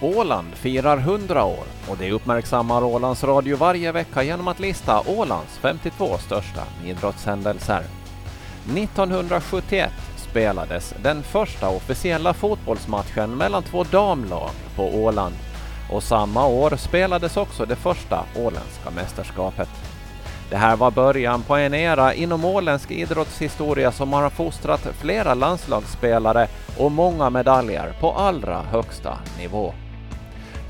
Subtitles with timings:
[0.00, 5.58] Åland firar 100 år och det uppmärksammar Ålands Radio varje vecka genom att lista Ålands
[5.58, 7.82] 52 största idrottshändelser.
[8.76, 15.34] 1971 spelades den första officiella fotbollsmatchen mellan två damlag på Åland
[15.90, 19.68] och samma år spelades också det första åländska mästerskapet.
[20.50, 26.48] Det här var början på en era inom åländsk idrottshistoria som har fostrat flera landslagsspelare
[26.78, 29.74] och många medaljer på allra högsta nivå.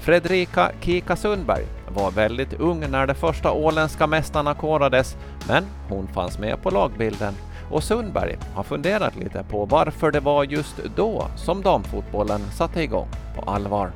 [0.00, 5.16] Fredrika Kika Sundberg var väldigt ung när de första åländska mästarna korades,
[5.48, 7.34] men hon fanns med på lagbilden
[7.70, 13.08] och Sundberg har funderat lite på varför det var just då som damfotbollen satte igång
[13.36, 13.92] på allvar.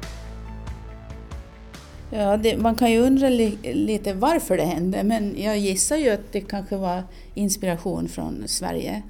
[2.10, 6.10] Ja, det, man kan ju undra li, lite varför det hände, men jag gissar ju
[6.10, 7.02] att det kanske var
[7.34, 9.02] inspiration från Sverige.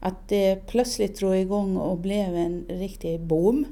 [0.00, 3.64] Att det plötsligt drog igång och blev en riktig boom.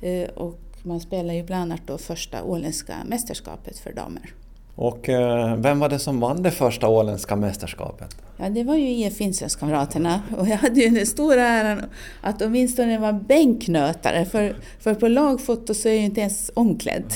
[0.00, 4.34] Eh, och man spelade ju bland annat då första åländska mästerskapet för damer.
[4.74, 8.16] Och eh, vem var det som vann det första åländska mästerskapet?
[8.36, 11.82] Ja, det var ju IF Finstenskamraterna och jag hade ju den stora äran
[12.20, 17.12] att åtminstone vara bänknötare för, för på lagfoto så är jag ju inte ens omklädd.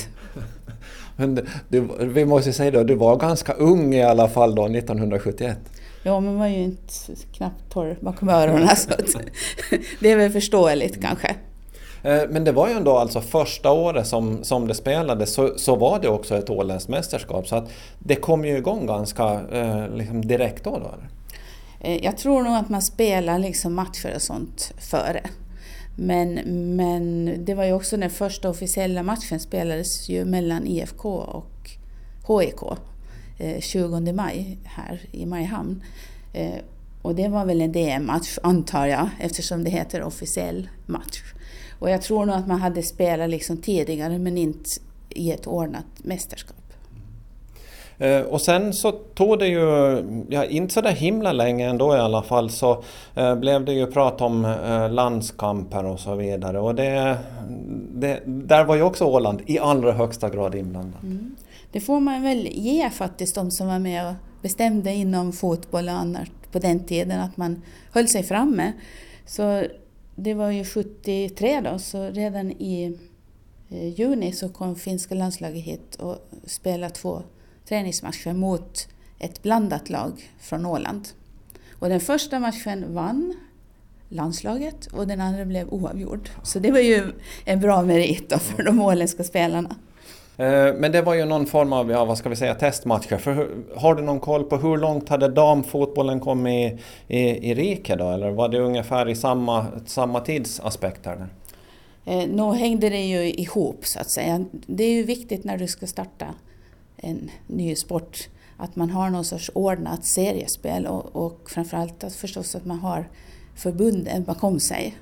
[1.16, 5.58] Men du, vi måste säga då, du var ganska ung i alla fall då, 1971.
[6.02, 6.92] Ja, men man var ju inte
[7.32, 8.90] knappt torr bakom öronen så
[10.00, 11.36] det är väl förståeligt kanske.
[12.02, 15.76] Eh, men det var ju ändå alltså första året som, som det spelades så, så
[15.76, 20.26] var det också ett åländskt mästerskap så att det kom ju igång ganska eh, liksom
[20.26, 20.70] direkt då.
[20.70, 20.94] då.
[21.80, 25.22] Eh, jag tror nog att man spelar liksom matcher och sånt före.
[25.96, 26.34] Men,
[26.76, 31.70] men det var ju också den första officiella matchen spelades ju mellan IFK och
[32.28, 32.62] HIK
[33.38, 35.82] eh, 20 maj här i Mariehamn.
[36.32, 36.54] Eh,
[37.08, 41.22] och det var väl en DM-match antar jag eftersom det heter officiell match.
[41.78, 44.70] Och jag tror nog att man hade spelat liksom tidigare men inte
[45.08, 46.56] i ett ordnat mästerskap.
[47.98, 49.64] Eh, och sen så tog det ju,
[50.28, 52.82] ja inte så där himla länge ändå i alla fall, så
[53.14, 56.60] eh, blev det ju prat om eh, landskamper och så vidare.
[56.60, 57.18] Och det,
[57.94, 61.02] det, där var ju också Åland i allra högsta grad inblandad.
[61.02, 61.36] Mm.
[61.72, 65.94] Det får man väl ge faktiskt de som var med och bestämde inom fotboll och
[65.94, 67.62] annat på den tiden, att man
[67.92, 68.72] höll sig framme.
[69.26, 69.64] Så
[70.14, 72.98] det var ju 73 då, så redan i
[73.68, 76.16] eh, juni så kom finska landslaget hit och
[76.46, 77.22] spelade två
[77.68, 78.88] träningsmatcher mot
[79.18, 81.08] ett blandat lag från Åland.
[81.70, 83.34] Och den första matchen vann
[84.08, 86.30] landslaget och den andra blev oavgjord.
[86.42, 87.12] Så det var ju
[87.44, 89.76] en bra merit för de åländska spelarna.
[90.38, 93.16] Eh, men det var ju någon form av, ja, vad ska vi säga, testmatcher.
[93.16, 97.98] För, har du någon koll på hur långt hade damfotbollen kommit i, i, i riket
[97.98, 98.10] då?
[98.10, 101.16] Eller var det ungefär i samma, samma tidsaspekter?
[101.16, 101.28] Där?
[102.14, 104.44] Eh, Nå hängde det ju ihop så att säga.
[104.50, 106.26] Det är ju viktigt när du ska starta
[106.96, 108.28] en ny sport.
[108.56, 113.08] Att man har någon sorts ordnat seriespel och, och framförallt att förstås att man har
[113.56, 114.94] förbunden bakom sig.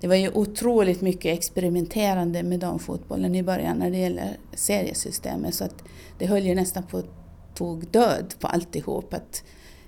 [0.00, 5.64] Det var ju otroligt mycket experimenterande med damfotbollen i början när det gäller seriesystemet så
[5.64, 5.82] att
[6.18, 7.18] det höll ju nästan på att
[7.58, 9.14] tog död på alltihop.
[9.14, 9.44] Att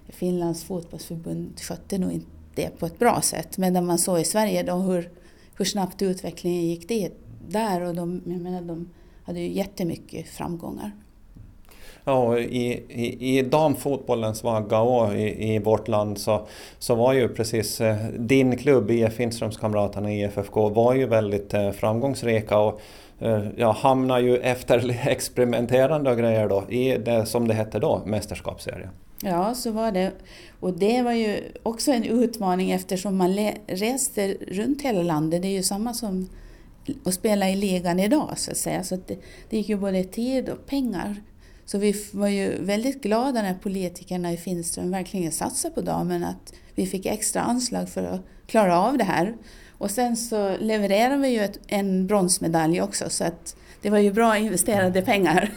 [0.08, 3.58] Finlands fotbollsförbund skötte nog inte det på ett bra sätt.
[3.58, 5.10] Medan man såg i Sverige då hur,
[5.56, 7.14] hur snabbt utvecklingen gick dit
[7.48, 8.90] där och de, jag menar, de
[9.24, 10.96] hade ju jättemycket framgångar.
[12.04, 16.46] Ja, i, i, i damfotbollens vagga och i, i vårt land så,
[16.78, 22.58] så var ju precis eh, din klubb IF Finströmskamraterna IFFK var ju väldigt eh, framgångsrika
[22.58, 22.80] och
[23.18, 28.02] eh, ja, hamnar ju efter experimenterande och grejer då i det som det hette då,
[28.06, 28.90] mästerskapsserien.
[29.22, 30.12] Ja, så var det.
[30.60, 35.42] Och det var ju också en utmaning eftersom man reste runt hela landet.
[35.42, 36.28] Det är ju samma som
[37.04, 38.84] att spela i ligan idag så att säga.
[38.84, 39.16] Så att det,
[39.50, 41.16] det gick ju både tid och pengar
[41.70, 46.52] så vi var ju väldigt glada när politikerna i Finström verkligen satsade på damen att
[46.74, 49.36] vi fick extra anslag för att klara av det här.
[49.78, 54.12] Och sen så levererade vi ju ett, en bronsmedalj också så att det var ju
[54.12, 55.50] bra investerade pengar.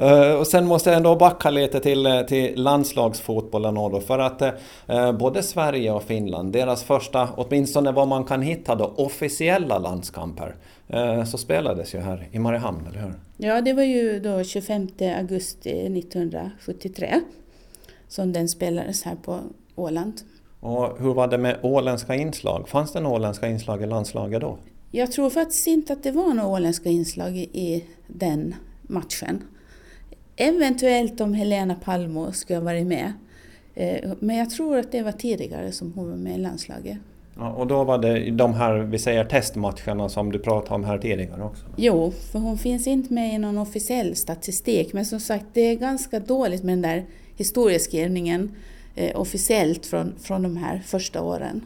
[0.00, 4.42] Uh, och sen måste jag ändå backa lite till, eh, till landslagsfotbollen då, för att
[4.42, 10.56] uh, både Sverige och Finland, deras första, åtminstone vad man kan hitta då, officiella landskamper,
[11.26, 13.14] så spelades ju här i Mariehamn, eller hur?
[13.36, 17.20] Ja, det var ju då 25 augusti 1973
[18.08, 19.40] som den spelades här på
[19.76, 20.20] Åland.
[20.60, 22.68] Och hur var det med åländska inslag?
[22.68, 24.58] Fanns det några åländska inslag i landslaget då?
[24.90, 29.42] Jag tror faktiskt inte att det var några åländska inslag i den matchen.
[30.36, 33.12] Eventuellt om Helena Palmo skulle ha varit med.
[33.74, 36.98] Eh, men jag tror att det var tidigare som hon var med i landslaget.
[37.36, 40.98] Ja, och då var det de här, vi säger testmatcherna som du pratade om här
[40.98, 41.64] tidigare också?
[41.76, 44.92] Jo, för hon finns inte med i någon officiell statistik.
[44.92, 47.04] Men som sagt, det är ganska dåligt med den där
[47.36, 48.50] historieskrivningen
[48.94, 51.60] eh, officiellt från, från de här första åren.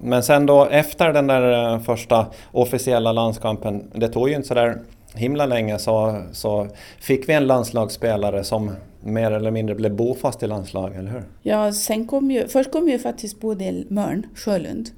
[0.00, 4.78] Men sen då efter den där eh, första officiella landskampen, det tog ju inte sådär
[5.14, 6.68] himla länge så, så
[7.00, 8.70] fick vi en landslagsspelare som
[9.00, 11.24] mer eller mindre blev bofast i landslaget, eller hur?
[11.42, 14.90] Ja, sen kom ju, först kom ju faktiskt Bodil Mörn Sjölund.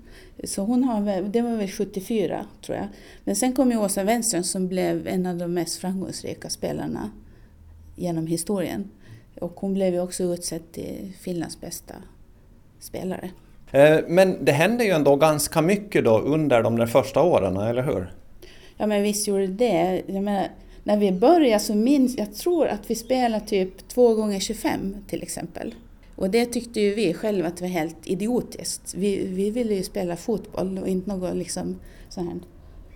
[0.44, 2.88] Så hon har, det var väl 74 tror jag.
[3.25, 7.10] Men sen kom ju Åsa Wenström som blev en av de mest framgångsrika spelarna
[7.96, 8.90] genom historien.
[9.40, 11.94] Och hon blev ju också utsedd till Finlands bästa
[12.81, 13.31] spelare.
[13.70, 17.82] Eh, men det hände ju ändå ganska mycket då under de där första åren, eller
[17.82, 18.10] hur?
[18.76, 20.02] Ja men visst gjorde det.
[20.06, 20.48] Jag menar,
[20.84, 25.22] när vi började så minns jag, tror att vi spelade typ 2 gånger 25 till
[25.22, 25.74] exempel.
[26.16, 28.94] Och det tyckte ju vi själva att det var helt idiotiskt.
[28.94, 32.40] Vi, vi ville ju spela fotboll och inte något liksom så här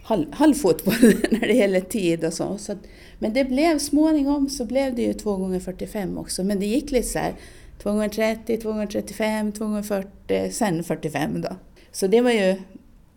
[0.03, 0.95] halv, halvfotboll
[1.31, 2.59] när det gäller tid och så.
[2.59, 2.79] så att,
[3.19, 6.45] men det blev småningom så blev det ju 2 gånger 45 också.
[6.45, 7.35] Men det gick lite så här
[7.83, 11.57] 2 gånger 30, 2 gånger 35, 2 gånger 40, sen 45 då.
[11.93, 12.57] Så det var ju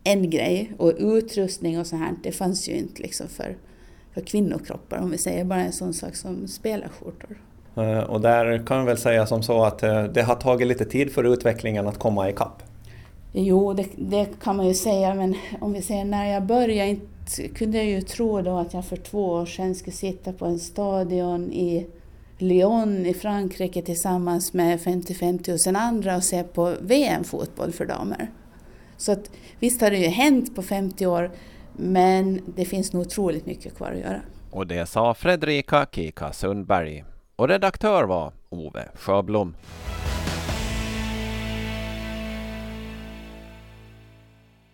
[0.04, 0.72] en grej.
[0.78, 3.58] Och utrustning och så här, det fanns ju inte liksom för,
[4.14, 7.38] för kvinnokroppar om vi säger bara en sån sak som spelarskjortor.
[7.76, 10.86] Eh, och där kan man väl säga som så att eh, det har tagit lite
[10.86, 12.64] tid för utvecklingen att komma ikapp?
[13.34, 17.48] Jo, det, det kan man ju säga, men om vi säger när jag började inte,
[17.56, 20.60] kunde jag ju tro då att jag för två år sedan skulle sitta på en
[20.60, 21.88] stadion i
[22.38, 28.30] Lyon i Frankrike tillsammans med 50-50 000 andra och se på VM-fotboll för damer.
[29.02, 31.32] Så att, visst har det ju hänt på 50 år,
[31.74, 34.22] men det finns nog otroligt mycket kvar att göra.
[34.52, 37.04] Och det sa Fredrika Kika Sundberg.
[37.36, 39.56] Och redaktör var Ove Sjöblom.